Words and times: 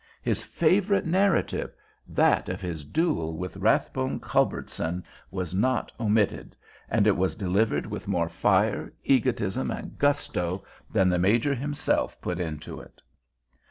His 0.23 0.41
favorite 0.41 1.05
narrative—that 1.05 2.49
of 2.49 2.59
his 2.59 2.83
duel 2.83 3.37
with 3.37 3.57
Rathbone 3.57 4.19
Culbertson—was 4.19 5.53
not 5.53 5.91
omitted, 5.99 6.55
and 6.89 7.05
it 7.05 7.15
was 7.15 7.35
delivered 7.35 7.85
with 7.85 8.07
more 8.07 8.27
fire, 8.27 8.91
egotism, 9.03 9.69
and 9.69 9.99
gusto 9.99 10.63
than 10.91 11.07
the 11.09 11.19
Major 11.19 11.53
himself 11.53 12.19
put 12.19 12.39
into 12.39 12.79
it. 12.81 12.99